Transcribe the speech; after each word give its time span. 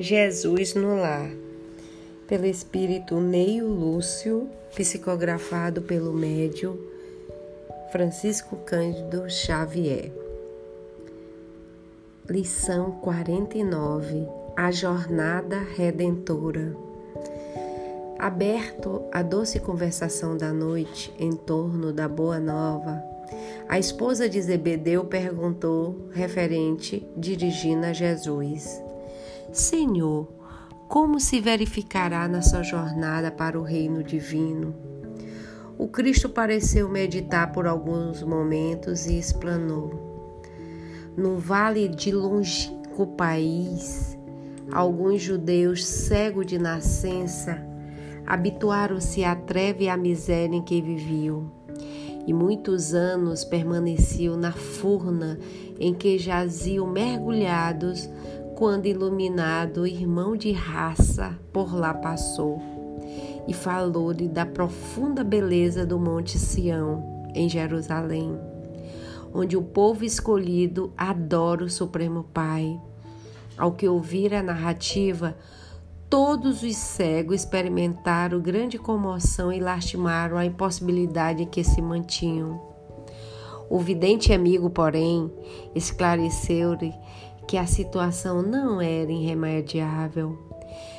Jesus 0.00 0.74
no 0.74 0.94
Lar, 0.94 1.28
pelo 2.28 2.46
espírito 2.46 3.18
Neio 3.18 3.66
Lúcio, 3.66 4.48
psicografado 4.72 5.82
pelo 5.82 6.12
médium 6.12 6.78
Francisco 7.90 8.54
Cândido 8.58 9.28
Xavier. 9.28 10.12
Lição 12.30 12.92
49 12.92 14.28
A 14.56 14.70
Jornada 14.70 15.58
Redentora. 15.58 16.76
Aberto 18.20 19.02
a 19.10 19.20
doce 19.20 19.58
conversação 19.58 20.36
da 20.36 20.52
noite 20.52 21.12
em 21.18 21.32
torno 21.32 21.92
da 21.92 22.06
Boa 22.06 22.38
Nova, 22.38 23.02
a 23.68 23.80
esposa 23.80 24.28
de 24.28 24.40
Zebedeu 24.40 25.04
perguntou, 25.06 26.08
referente, 26.12 27.04
dirigindo 27.16 27.86
a 27.86 27.92
Jesus: 27.92 28.80
Senhor, 29.52 30.28
como 30.88 31.18
se 31.18 31.40
verificará 31.40 32.28
na 32.28 32.42
sua 32.42 32.62
jornada 32.62 33.30
para 33.30 33.58
o 33.58 33.62
reino 33.62 34.02
divino? 34.02 34.74
O 35.78 35.88
Cristo 35.88 36.28
pareceu 36.28 36.88
meditar 36.88 37.50
por 37.52 37.66
alguns 37.66 38.22
momentos 38.22 39.06
e 39.06 39.18
explanou. 39.18 40.42
No 41.16 41.38
vale 41.38 41.88
de 41.88 42.12
longínquo 42.12 43.06
país, 43.06 44.18
alguns 44.70 45.22
judeus 45.22 45.84
cegos 45.86 46.46
de 46.46 46.58
nascença 46.58 47.66
habituaram-se 48.26 49.24
à 49.24 49.34
treva 49.34 49.84
e 49.84 49.88
à 49.88 49.96
miséria 49.96 50.54
em 50.54 50.62
que 50.62 50.82
viviam, 50.82 51.50
e 52.26 52.32
muitos 52.34 52.92
anos 52.92 53.42
permaneciam 53.44 54.36
na 54.36 54.52
furna 54.52 55.38
em 55.80 55.94
que 55.94 56.18
jaziam 56.18 56.86
mergulhados 56.86 58.10
quando 58.58 58.86
iluminado, 58.86 59.86
irmão 59.86 60.36
de 60.36 60.50
raça 60.50 61.38
por 61.52 61.72
lá 61.72 61.94
passou 61.94 62.60
e 63.46 63.54
falou-lhe 63.54 64.26
da 64.26 64.44
profunda 64.44 65.22
beleza 65.22 65.86
do 65.86 65.96
Monte 65.96 66.40
Sião, 66.40 67.30
em 67.36 67.48
Jerusalém, 67.48 68.36
onde 69.32 69.56
o 69.56 69.62
povo 69.62 70.04
escolhido 70.04 70.92
adora 70.96 71.62
o 71.62 71.70
Supremo 71.70 72.24
Pai. 72.34 72.76
Ao 73.56 73.70
que 73.70 73.86
ouvir 73.86 74.34
a 74.34 74.42
narrativa, 74.42 75.36
todos 76.10 76.64
os 76.64 76.74
cegos 76.74 77.42
experimentaram 77.42 78.40
grande 78.40 78.76
comoção 78.76 79.52
e 79.52 79.60
lastimaram 79.60 80.36
a 80.36 80.44
impossibilidade 80.44 81.44
em 81.44 81.46
que 81.46 81.62
se 81.62 81.80
mantinham. 81.80 82.60
O 83.70 83.78
vidente 83.78 84.32
amigo, 84.32 84.68
porém, 84.68 85.30
esclareceu-lhe 85.74 86.92
que 87.48 87.56
a 87.56 87.66
situação 87.66 88.42
não 88.42 88.78
era 88.78 89.10
irremediável. 89.10 90.38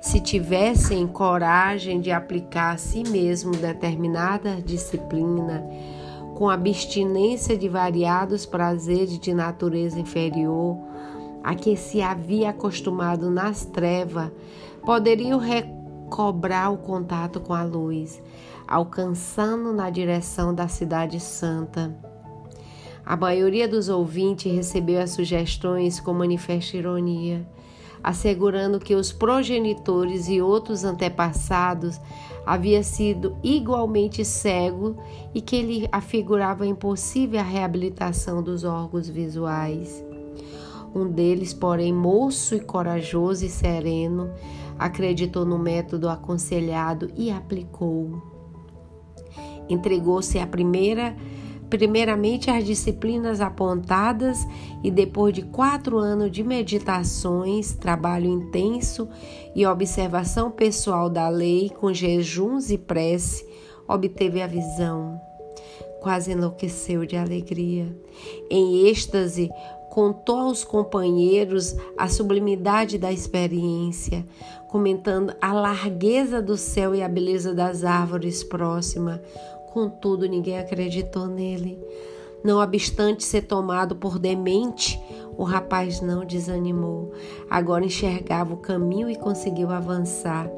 Se 0.00 0.18
tivessem 0.18 1.06
coragem 1.06 2.00
de 2.00 2.10
aplicar 2.10 2.72
a 2.72 2.78
si 2.78 3.02
mesmo 3.02 3.52
determinada 3.52 4.56
disciplina, 4.62 5.62
com 6.34 6.48
abstinência 6.48 7.58
de 7.58 7.68
variados 7.68 8.46
prazeres 8.46 9.18
de 9.18 9.34
natureza 9.34 10.00
inferior, 10.00 10.78
a 11.44 11.54
que 11.54 11.76
se 11.76 12.00
havia 12.00 12.48
acostumado 12.48 13.30
nas 13.30 13.66
trevas, 13.66 14.32
poderiam 14.82 15.38
recobrar 15.38 16.72
o 16.72 16.78
contato 16.78 17.38
com 17.38 17.52
a 17.52 17.62
luz, 17.62 18.22
alcançando 18.66 19.74
na 19.74 19.90
direção 19.90 20.54
da 20.54 20.68
Cidade 20.68 21.20
Santa. 21.20 22.09
A 23.10 23.16
maioria 23.16 23.66
dos 23.66 23.88
ouvintes 23.88 24.54
recebeu 24.54 25.00
as 25.00 25.10
sugestões 25.10 25.98
com 25.98 26.14
manifesta 26.14 26.76
ironia, 26.76 27.44
assegurando 28.00 28.78
que 28.78 28.94
os 28.94 29.10
progenitores 29.10 30.28
e 30.28 30.40
outros 30.40 30.84
antepassados 30.84 32.00
haviam 32.46 32.84
sido 32.84 33.36
igualmente 33.42 34.24
cegos 34.24 34.94
e 35.34 35.40
que 35.40 35.56
ele 35.56 35.88
afigurava 35.90 36.64
impossível 36.64 37.40
a 37.40 37.42
reabilitação 37.42 38.44
dos 38.44 38.62
órgãos 38.62 39.08
visuais. 39.08 40.04
Um 40.94 41.10
deles, 41.10 41.52
porém, 41.52 41.92
moço 41.92 42.54
e 42.54 42.60
corajoso 42.60 43.44
e 43.44 43.48
sereno, 43.48 44.30
acreditou 44.78 45.44
no 45.44 45.58
método 45.58 46.08
aconselhado 46.08 47.10
e 47.16 47.28
aplicou. 47.28 48.22
Entregou-se 49.68 50.38
à 50.38 50.46
primeira 50.46 51.16
primeiramente 51.70 52.50
as 52.50 52.64
disciplinas 52.64 53.40
apontadas 53.40 54.46
e 54.82 54.90
depois 54.90 55.32
de 55.32 55.42
quatro 55.42 55.96
anos 55.96 56.30
de 56.30 56.42
meditações, 56.42 57.72
trabalho 57.72 58.28
intenso 58.28 59.08
e 59.54 59.64
observação 59.64 60.50
pessoal 60.50 61.08
da 61.08 61.28
lei 61.28 61.70
com 61.70 61.94
jejuns 61.94 62.70
e 62.70 62.76
prece, 62.76 63.46
obteve 63.88 64.42
a 64.42 64.46
visão. 64.46 65.20
Quase 66.00 66.32
enlouqueceu 66.32 67.06
de 67.06 67.16
alegria. 67.16 67.94
Em 68.50 68.86
êxtase, 68.88 69.50
contou 69.90 70.38
aos 70.38 70.64
companheiros 70.64 71.76
a 71.98 72.08
sublimidade 72.08 72.96
da 72.96 73.12
experiência, 73.12 74.26
comentando 74.68 75.34
a 75.40 75.52
largueza 75.52 76.40
do 76.40 76.56
céu 76.56 76.94
e 76.94 77.02
a 77.02 77.08
beleza 77.08 77.52
das 77.52 77.84
árvores 77.84 78.42
próximas, 78.42 79.20
Contudo, 79.72 80.26
ninguém 80.26 80.58
acreditou 80.58 81.26
nele. 81.26 81.78
Não 82.42 82.58
obstante 82.58 83.22
ser 83.22 83.42
tomado 83.42 83.94
por 83.94 84.18
demente, 84.18 85.00
o 85.36 85.44
rapaz 85.44 86.00
não 86.00 86.24
desanimou. 86.24 87.12
Agora 87.48 87.84
enxergava 87.84 88.54
o 88.54 88.58
caminho 88.58 89.10
e 89.10 89.16
conseguiu 89.16 89.70
avançar. 89.70 90.50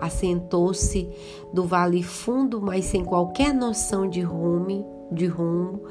Assentou-se 0.00 1.08
do 1.52 1.64
vale 1.64 2.02
fundo, 2.02 2.60
mas 2.60 2.84
sem 2.84 3.04
qualquer 3.04 3.54
noção 3.54 4.08
de 4.08 4.20
rumo, 4.20 5.08
de 5.10 5.26
rumo, 5.26 5.84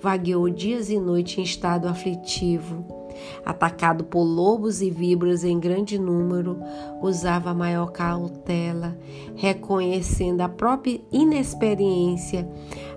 vagueou 0.00 0.48
dias 0.48 0.90
e 0.90 0.98
noites 0.98 1.38
em 1.38 1.42
estado 1.42 1.86
aflitivo 1.86 3.07
atacado 3.44 4.04
por 4.04 4.22
lobos 4.22 4.82
e 4.82 4.90
víboras 4.90 5.44
em 5.44 5.58
grande 5.58 5.98
número, 5.98 6.58
usava 7.02 7.54
maior 7.54 7.92
cautela, 7.92 8.96
reconhecendo 9.34 10.40
a 10.40 10.48
própria 10.48 11.00
inexperiência, 11.10 12.48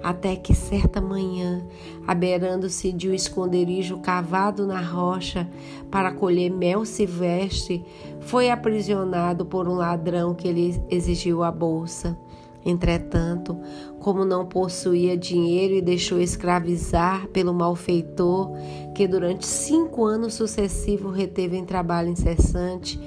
até 0.03 0.35
que 0.35 0.53
certa 0.53 0.99
manhã, 0.99 1.65
aberando-se 2.07 2.91
de 2.91 3.09
um 3.09 3.13
esconderijo 3.13 3.99
cavado 3.99 4.65
na 4.65 4.81
rocha 4.81 5.49
para 5.89 6.11
colher 6.11 6.49
mel 6.49 6.85
silvestre, 6.85 7.85
foi 8.21 8.49
aprisionado 8.49 9.45
por 9.45 9.67
um 9.67 9.75
ladrão 9.75 10.33
que 10.33 10.51
lhe 10.51 10.81
exigiu 10.89 11.43
a 11.43 11.51
bolsa. 11.51 12.17
Entretanto, 12.65 13.59
como 13.99 14.23
não 14.23 14.45
possuía 14.45 15.17
dinheiro 15.17 15.73
e 15.73 15.81
deixou 15.81 16.19
escravizar 16.19 17.27
pelo 17.29 17.53
malfeitor, 17.53 18.51
que 18.93 19.07
durante 19.07 19.45
cinco 19.45 20.05
anos 20.05 20.35
sucessivos 20.35 21.15
reteve 21.15 21.57
em 21.57 21.65
trabalho 21.65 22.09
incessante, 22.09 22.99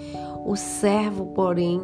o 0.45 0.57
servo, 0.57 1.27
porém, 1.27 1.81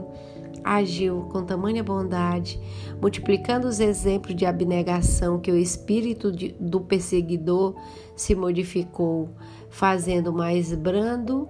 agiu 0.64 1.28
com 1.32 1.44
tamanha 1.44 1.82
bondade, 1.82 2.60
multiplicando 3.00 3.66
os 3.66 3.80
exemplos 3.80 4.34
de 4.34 4.44
abnegação 4.44 5.38
que 5.38 5.50
o 5.50 5.56
espírito 5.56 6.30
de, 6.30 6.54
do 6.60 6.80
perseguidor 6.80 7.74
se 8.14 8.34
modificou, 8.34 9.30
fazendo 9.70 10.32
mais 10.32 10.74
brando 10.74 11.48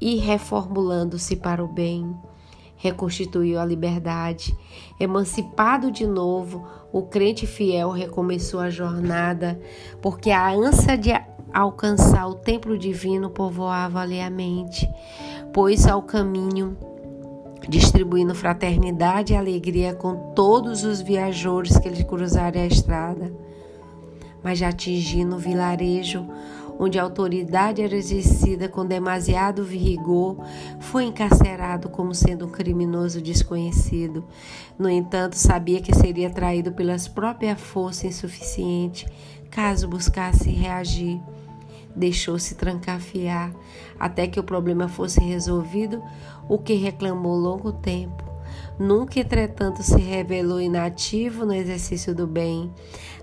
e 0.00 0.16
reformulando-se 0.16 1.36
para 1.36 1.64
o 1.64 1.68
bem 1.68 2.14
reconstituiu 2.80 3.60
a 3.60 3.64
liberdade. 3.64 4.56
Emancipado 4.98 5.90
de 5.90 6.06
novo, 6.06 6.66
o 6.90 7.02
crente 7.02 7.46
fiel 7.46 7.90
recomeçou 7.90 8.58
a 8.58 8.70
jornada, 8.70 9.60
porque 10.00 10.30
a 10.30 10.50
ânsia 10.50 10.96
de 10.96 11.12
alcançar 11.52 12.26
o 12.26 12.34
templo 12.34 12.78
divino 12.78 13.28
povoava-lhe 13.28 14.20
a 14.20 14.30
mente, 14.30 14.88
pôs 15.52 15.86
ao 15.86 16.02
caminho, 16.02 16.76
distribuindo 17.68 18.34
fraternidade 18.34 19.34
e 19.34 19.36
alegria 19.36 19.94
com 19.94 20.32
todos 20.34 20.82
os 20.82 21.02
viajores 21.02 21.78
que 21.78 21.88
lhe 21.88 22.02
cruzarem 22.02 22.62
a 22.62 22.66
estrada. 22.66 23.30
Mas 24.42 24.58
já 24.58 24.70
atingindo 24.70 25.36
o 25.36 25.38
vilarejo, 25.38 26.26
onde 26.80 26.98
a 26.98 27.02
autoridade 27.02 27.82
era 27.82 27.94
exercida 27.94 28.66
com 28.66 28.86
demasiado 28.86 29.62
vigor, 29.62 30.38
foi 30.78 31.04
encarcerado 31.04 31.90
como 31.90 32.14
sendo 32.14 32.46
um 32.46 32.50
criminoso 32.50 33.20
desconhecido. 33.20 34.24
No 34.78 34.88
entanto, 34.88 35.34
sabia 35.34 35.82
que 35.82 35.94
seria 35.94 36.30
traído 36.30 36.72
pelas 36.72 37.06
próprias 37.06 37.60
forças 37.60 38.04
insuficientes 38.04 39.06
caso 39.50 39.86
buscasse 39.86 40.48
reagir. 40.48 41.20
Deixou-se 41.94 42.54
trancafiar 42.54 43.52
até 43.98 44.26
que 44.26 44.40
o 44.40 44.44
problema 44.44 44.88
fosse 44.88 45.20
resolvido, 45.20 46.02
o 46.48 46.56
que 46.56 46.72
reclamou 46.74 47.36
longo 47.36 47.72
tempo. 47.72 48.29
Nunca, 48.80 49.20
entretanto, 49.20 49.82
se 49.82 50.00
revelou 50.00 50.58
inativo 50.58 51.44
no 51.44 51.52
exercício 51.52 52.14
do 52.14 52.26
bem. 52.26 52.72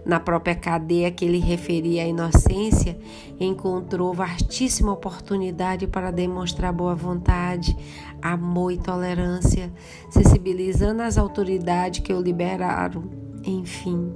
Na 0.05 0.19
própria 0.19 0.53
cadeia 0.53 1.09
que 1.09 1.25
ele 1.25 1.39
referia 1.39 2.03
à 2.03 2.05
inocência, 2.05 2.95
encontrou 3.39 4.13
vastíssima 4.13 4.93
oportunidade 4.93 5.87
para 5.87 6.11
demonstrar 6.11 6.71
boa 6.71 6.93
vontade, 6.93 7.75
amor 8.21 8.71
e 8.71 8.77
tolerância, 8.77 9.73
sensibilizando 10.11 11.01
as 11.01 11.17
autoridades 11.17 12.01
que 12.01 12.13
o 12.13 12.21
liberaram. 12.21 13.09
Enfim, 13.43 14.13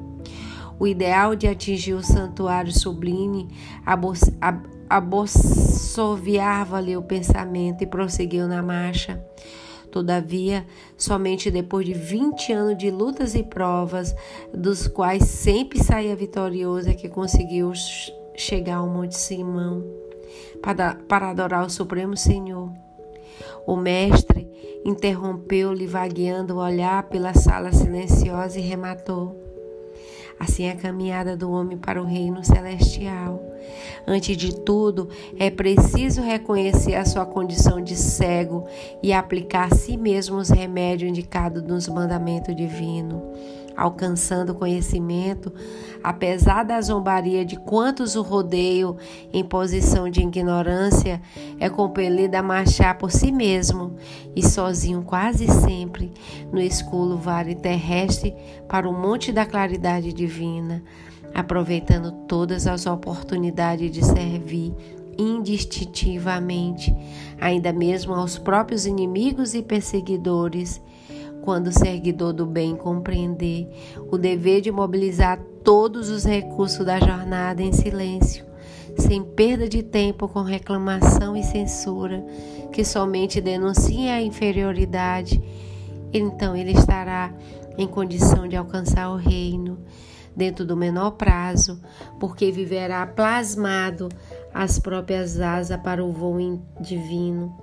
o 0.79 0.85
ideal 0.85 1.35
de 1.35 1.47
atingir 1.47 1.95
o 1.95 2.03
santuário 2.03 2.71
sublime 2.71 3.47
absorviava-lhe 4.87 6.95
o 6.95 7.01
pensamento 7.01 7.83
e 7.83 7.87
prosseguiu 7.87 8.47
na 8.47 8.61
marcha. 8.61 9.19
Todavia, 9.91 10.65
somente 10.97 11.51
depois 11.51 11.85
de 11.85 11.93
20 11.93 12.53
anos 12.53 12.77
de 12.77 12.89
lutas 12.89 13.35
e 13.35 13.43
provas, 13.43 14.15
dos 14.53 14.87
quais 14.87 15.25
sempre 15.25 15.83
saía 15.83 16.15
vitorioso, 16.15 16.89
é 16.89 16.93
que 16.93 17.09
conseguiu 17.09 17.73
chegar 18.35 18.77
ao 18.77 18.87
Monte 18.87 19.17
Simão 19.17 19.83
para, 20.61 20.95
para 20.95 21.29
adorar 21.29 21.65
o 21.65 21.69
Supremo 21.69 22.15
Senhor. 22.15 22.71
O 23.67 23.75
mestre 23.75 24.49
interrompeu-lhe, 24.85 25.85
vagueando 25.85 26.55
o 26.55 26.59
olhar 26.59 27.03
pela 27.03 27.33
sala 27.33 27.71
silenciosa 27.71 28.57
e 28.57 28.61
rematou. 28.61 29.50
Assim 30.41 30.63
é 30.63 30.71
a 30.71 30.75
caminhada 30.75 31.37
do 31.37 31.51
homem 31.51 31.77
para 31.77 32.01
o 32.01 32.05
reino 32.05 32.43
celestial. 32.43 33.39
Antes 34.07 34.35
de 34.35 34.55
tudo, 34.55 35.07
é 35.37 35.51
preciso 35.51 36.19
reconhecer 36.19 36.95
a 36.95 37.05
sua 37.05 37.27
condição 37.27 37.79
de 37.79 37.95
cego 37.95 38.65
e 39.03 39.13
aplicar 39.13 39.71
a 39.71 39.75
si 39.75 39.95
mesmo 39.95 40.37
os 40.37 40.49
remédios 40.49 41.11
indicados 41.11 41.61
nos 41.61 41.87
mandamentos 41.87 42.55
divinos 42.55 43.21
alcançando 43.75 44.55
conhecimento, 44.55 45.53
apesar 46.03 46.63
da 46.63 46.81
zombaria 46.81 47.45
de 47.45 47.57
quantos 47.57 48.15
o 48.15 48.21
rodeiam 48.21 48.97
em 49.31 49.43
posição 49.43 50.09
de 50.09 50.21
ignorância, 50.21 51.21
é 51.59 51.69
compelido 51.69 52.35
a 52.35 52.43
marchar 52.43 52.97
por 52.97 53.11
si 53.11 53.31
mesmo 53.31 53.95
e 54.35 54.43
sozinho 54.43 55.03
quase 55.03 55.47
sempre 55.47 56.11
no 56.51 56.59
escuro 56.59 57.17
vale 57.17 57.55
terrestre 57.55 58.35
para 58.67 58.87
o 58.89 58.93
monte 58.93 59.31
da 59.31 59.45
claridade 59.45 60.13
divina, 60.13 60.83
aproveitando 61.33 62.11
todas 62.27 62.67
as 62.67 62.85
oportunidades 62.85 63.91
de 63.91 64.03
servir 64.03 64.73
indistintivamente, 65.17 66.95
ainda 67.39 67.71
mesmo 67.71 68.13
aos 68.13 68.37
próprios 68.37 68.85
inimigos 68.85 69.53
e 69.53 69.61
perseguidores 69.61 70.81
quando 71.41 71.67
o 71.67 71.71
seguidor 71.71 72.33
do 72.33 72.45
bem 72.45 72.75
compreender 72.75 73.67
o 74.09 74.17
dever 74.17 74.61
de 74.61 74.71
mobilizar 74.71 75.39
todos 75.63 76.09
os 76.09 76.23
recursos 76.23 76.85
da 76.85 76.99
jornada 76.99 77.61
em 77.61 77.71
silêncio, 77.71 78.45
sem 78.97 79.23
perda 79.23 79.67
de 79.67 79.83
tempo 79.83 80.27
com 80.27 80.41
reclamação 80.41 81.35
e 81.35 81.43
censura, 81.43 82.23
que 82.71 82.83
somente 82.83 83.41
denuncia 83.41 84.13
a 84.13 84.21
inferioridade, 84.21 85.41
então 86.13 86.55
ele 86.55 86.71
estará 86.71 87.33
em 87.77 87.87
condição 87.87 88.47
de 88.47 88.55
alcançar 88.55 89.09
o 89.09 89.15
reino 89.15 89.79
dentro 90.35 90.65
do 90.65 90.77
menor 90.77 91.11
prazo, 91.11 91.81
porque 92.19 92.51
viverá 92.51 93.05
plasmado 93.05 94.09
as 94.53 94.79
próprias 94.79 95.39
asas 95.39 95.79
para 95.81 96.03
o 96.03 96.11
voo 96.11 96.61
divino, 96.79 97.55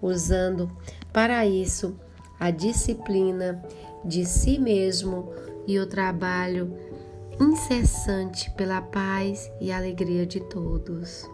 usando 0.00 0.70
para 1.12 1.46
isso 1.46 1.96
a 2.38 2.50
disciplina 2.50 3.62
de 4.04 4.24
si 4.24 4.58
mesmo 4.58 5.32
e 5.66 5.78
o 5.78 5.86
trabalho 5.86 6.76
incessante 7.40 8.50
pela 8.52 8.80
paz 8.80 9.50
e 9.60 9.72
alegria 9.72 10.26
de 10.26 10.40
todos. 10.40 11.28